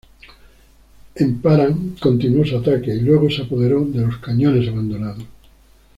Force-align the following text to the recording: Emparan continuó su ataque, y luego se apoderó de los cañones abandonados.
Emparan 1.13 1.95
continuó 1.99 2.43
su 2.43 2.57
ataque, 2.57 2.91
y 2.95 3.01
luego 3.01 3.29
se 3.29 3.43
apoderó 3.43 3.85
de 3.85 3.99
los 4.01 4.17
cañones 4.17 4.67
abandonados. 4.67 5.25